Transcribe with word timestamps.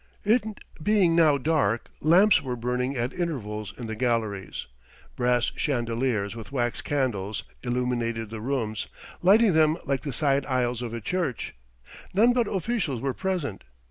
It 0.25 0.43
being 0.81 1.15
now 1.15 1.37
dark, 1.37 1.91
lamps 2.01 2.41
were 2.41 2.55
burning 2.55 2.97
at 2.97 3.13
intervals 3.13 3.71
in 3.77 3.85
the 3.85 3.95
galleries. 3.95 4.65
Brass 5.15 5.51
chandeliers, 5.55 6.35
with 6.35 6.51
wax 6.51 6.81
candles, 6.81 7.43
illuminated 7.61 8.31
the 8.31 8.41
rooms, 8.41 8.87
lighting 9.21 9.53
them 9.53 9.77
like 9.85 10.01
the 10.01 10.11
side 10.11 10.43
aisles 10.47 10.81
of 10.81 10.95
a 10.95 11.01
church. 11.01 11.53
None 12.15 12.33
but 12.33 12.47
officials 12.47 12.99
were 12.99 13.13
present. 13.13 13.63